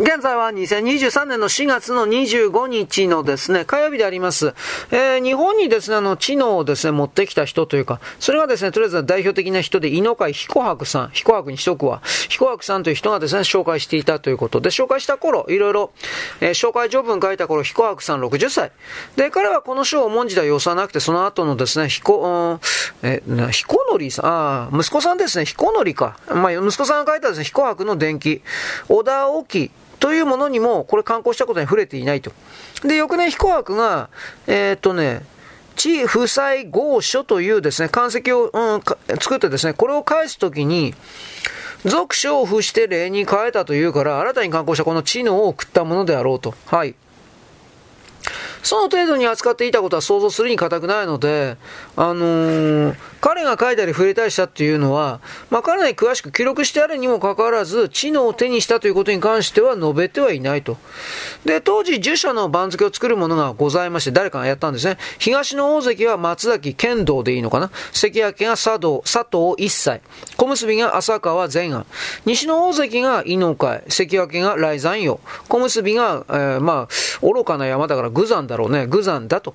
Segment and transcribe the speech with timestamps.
[0.00, 4.52] 現在は2023年の4月の25日のですね、火曜日であります。
[4.90, 12.02] えー、日本にですね、あの、知能をですね、持ってきた人というか、それがですね、とりあえず代表的な人で、井の会彦博さん、彦博にしとくわ。
[12.28, 15.92] 彦博さんという人がですね、紹介していたということで、紹介した頃、いろいろ、
[16.40, 18.72] えー、紹介条文書いた頃、彦博さん60歳。
[19.14, 22.58] で、彼はこの書を重んじた様子はなくて、その後のですね、彦、
[23.04, 26.16] えー、彦則さん、あ息子さんですね、彦則か。
[26.30, 28.42] まあ、息子さんが書いたですね、彦博の伝記、
[28.88, 29.70] 小田沖、
[30.04, 32.30] というものにも、これ刊行したことに触れていないと。
[32.82, 34.10] で、翌年、彦博が、
[34.46, 35.22] えー、っとね、
[35.76, 38.82] 地負債合書というですね、漢石を、うん、
[39.18, 40.94] 作ってですね、これを返すときに、
[41.86, 46.54] 属書を付して例に変えたというから、新たに刊行したこの知能を送ったものであろうと。
[46.66, 46.94] はい。
[48.62, 51.56] その程度に扱っていたことは想像するに難くないので、
[51.96, 60.76] あのー、彼が書いたり触れたりしたっていうのは、まあ、彼らに詳しく記録してあるにもかかわらず、知能を手にしたということに関しては述べてはいないと。
[61.46, 64.98] で、当時、儒者の番付を作るものがございまして、誰かがやったんですね。
[65.18, 70.02] 東の大関は松崎剣道でいいのかな関脇が佐藤、佐藤一切。
[70.36, 71.86] 小結が浅川善安。
[72.26, 73.84] 西の大関が井の会。
[73.88, 75.18] 関脇が雷山陽。
[75.48, 79.54] 小結が、えー、まあ、愚かな山だから愚山だだろうね、愚山だと。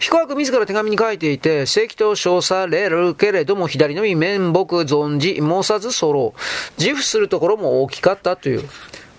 [0.00, 6.40] 彦博自ら手紙に書いていて、正規と称されるけれども、左のみ面目存じ、申さず揃う。
[6.78, 8.68] 自負するところも大きかったという。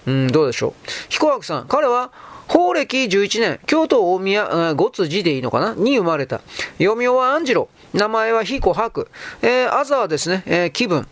[0.08, 0.74] うん、どうでしょう。
[1.10, 2.12] 彦博さん、彼は、
[2.48, 5.74] 法暦11年、京都大宮、五津寺でいいのかな？
[5.74, 6.42] に生まれた。
[6.78, 7.70] 読みは安次郎。
[7.94, 9.08] 名前は彦博。
[9.42, 11.08] えー、あざはですね、えー、気分。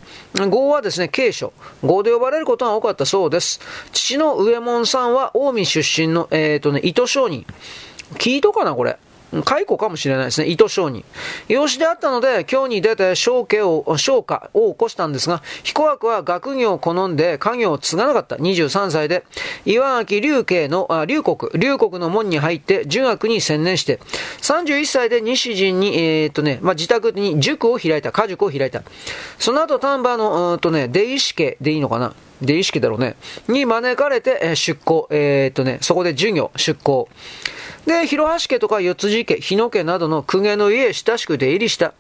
[0.50, 1.54] 号はですね、慶書。
[1.84, 3.62] 号で呼ばれることが多かったそうです。
[3.94, 7.46] 父の上門さんは近江出身の、えっ、ー、とね、糸商人。
[8.16, 9.00] 聞いとかな、これ。
[9.42, 10.48] 解雇かもしれないですね。
[10.48, 11.04] 糸商人。
[11.48, 18.36] 養子であったので、今日に出て商家を、商家を起こしたんですが、彦枠は学業を好んで家業を継がなかった。
[18.36, 19.24] 23歳で、
[19.66, 24.00] 岩垣龍慶の、あ、龍国、龍国の門に入って、儒学に専念して、
[24.42, 28.84] 31歳で西陣に、えー、っとね、まあ、自宅に塾を開いた、家塾を開いた。
[29.40, 32.14] その後、丹波の、うんとね、出石家でいいのかな。
[32.44, 33.16] 出石家だろうね。
[33.48, 35.08] に招かれて、え、出向。
[35.10, 37.10] えー、っとね、そこで授業、出向。
[37.86, 41.94] で、広橋家とか四辻家、日野家などの公家の家へ親しく出入りした。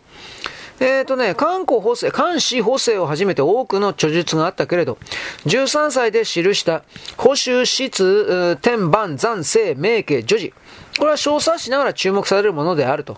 [0.79, 4.97] えっ、ー、とね、漢古補正、漢史補正を始めて多くの著述があったけれど、
[5.45, 6.83] 13歳で記した
[7.17, 10.53] 保守質、天番、残世、名家、女児。
[10.97, 13.17] これは小冊子ながら注目されるものであると。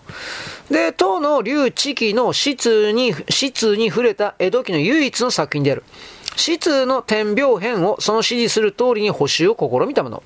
[0.70, 5.84] で、唐の劉知紀の質に、質に触れた江戸期の唯一の作品である。
[6.36, 10.22] 質の点描編をその指示する通りに補修を試みたもの。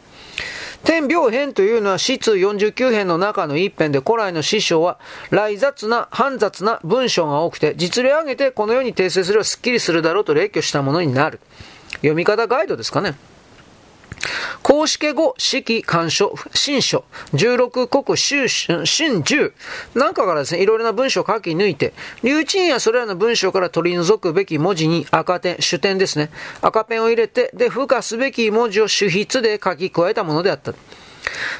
[0.84, 11.38] 天病編というのは、史通49編の中の一編で、古来の師匠は、雷雑な、煩雑な文章が多くて、実例を挙げてこのように訂正すればスッキリするだろうと列挙したものになる。
[11.96, 13.14] 読み方ガイドですかね。
[14.62, 17.04] 公式語、式、干書、新書、
[17.34, 19.52] 16国、修、新十、
[19.94, 26.30] なんかからですね、いろいろな文章を書き抜いて、流鎮やそれらの文章から取り除くべき文字に赤点、主点ですね。
[26.60, 30.72] 赤ペンを入れて、で、付加すべき文字を主筆で書き加えたものであった。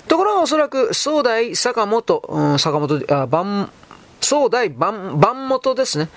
[0.09, 3.71] ところがおそらく、総大坂本、うん、坂本、あ、番、
[4.21, 6.09] 総大版、版元ですね。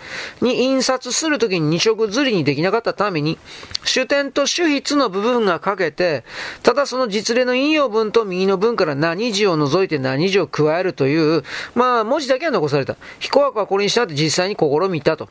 [0.41, 3.37] に印刷するときに二色ずりにできなかったために、
[3.85, 6.23] 主点と主筆の部分が欠けて、
[6.61, 11.43] ただその実例の引用文と右の文から何字を除いて何字を加えるという、
[11.75, 12.97] まあ文字だけは残された。
[13.19, 15.29] 飛行枠はこれにしたって実際に試みたと。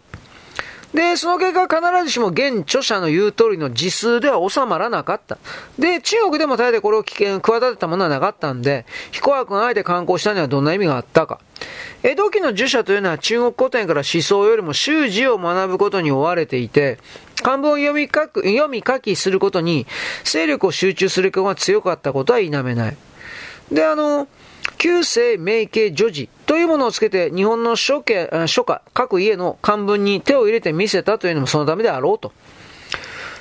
[0.95, 5.39] で、その結果必ずしも現著者の言う通りの字数では収まらなかった。
[5.79, 11.41] で、中国でも大抵これを危険、企てたものはなかったんで、彦枠があえて刊行したにはどんな意味があったか。
[12.03, 16.99] 江戸期の儒者というのは中国古典から思想よりも習字を学ぶことに追われていて、
[17.43, 19.87] 漢文を読み書く、読み書きすることに
[20.25, 22.97] 勢力を集中する気が強かったことは否めない。
[23.73, 24.29] で、あの、
[24.79, 32.33] 旧世名家女児というものをつけて日本の書家、書家、各家の漢文に手を入れて見せたというのもそのためであろうと。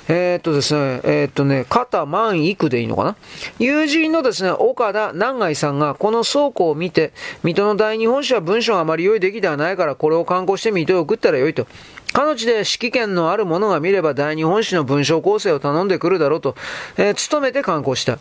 [0.08, 3.16] えー、っとですね、えー、っとね、肩万育でいいのかな？
[3.58, 7.12] 友人のですね、岡田南外さんがこの倉庫を見て、
[7.44, 11.66] 水戸の大日本史は文章があまり良い出来ではないからこれを観光して水戸へ送ったらよいと。
[12.12, 16.56] 彼女で指揮権のある者が見れば大日本史の文章構成を頼んでくるだろうと、
[16.96, 18.18] えー、努めて観光した。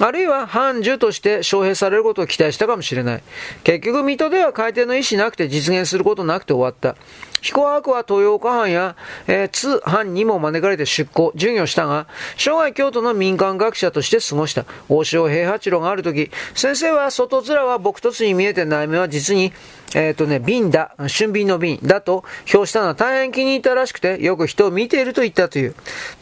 [0.00, 3.22] あるいは藩主として招聘されることを期待したかもしれない。
[3.64, 6.96] 結局、水戸では改定の意思なくて実現することなくて終わった。
[7.40, 8.96] 彦博は豊岡藩や、
[9.26, 12.06] えー、津藩にも招かれて出向、授業したが、
[12.36, 14.64] 生涯京都の民間学者として過ごした。
[14.88, 19.52] 大塩平八郎がある時、先生は外面は僕突に見えて内面は実に、
[19.94, 25.74] えっ、ー、とね、瓶だ、俊瓶の瓶だと評したのは大変気に入ったらしくて、よく人を見ていると言ったという。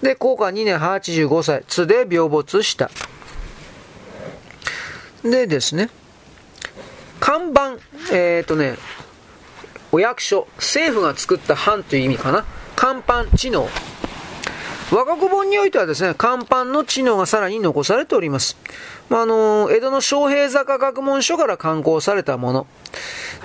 [0.03, 2.91] で、効果2年85歳、津で病没した。
[5.31, 5.91] でですね、
[7.21, 7.79] 看板、
[8.13, 8.77] えっ、ー、とね、
[9.93, 12.45] お役所、政府が作った藩という意味かな。
[12.75, 13.69] 看板知能。
[14.93, 18.57] 和国本においてはですね、看板の知能がさらに残されております。
[19.09, 22.67] まあ、あの、江戸の昌平坂学問書から刊行されたもの。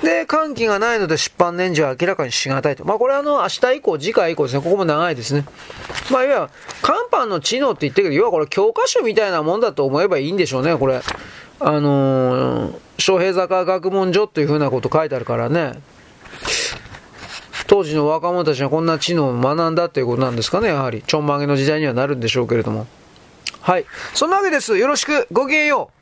[0.04, 2.86] で、歓喜がないので出版年次は明らかにしがたいと。
[2.86, 5.45] まあ、これはあの、明日以降、次回以降ですね、ここも長いですね。
[6.12, 6.48] まあ、いわゆる、
[6.81, 11.01] 看板の知能って言ってるけど、要はこれ教科書みたいなもんだと思えばいいんでしょうね、これ。
[11.63, 15.80] あのー、昌平坂学問所というふうなこと書いてあるからね。
[17.68, 21.04] 当時の若者たちはこんな知能を学んだということなんですかね、やはり。
[21.04, 22.88] ちょんまげの時代にはなるんでしょうけれども。
[23.62, 23.86] はい。
[24.13, 24.78] そんなわけです。
[24.78, 25.28] よろしく。
[25.31, 26.00] ごきげんよう。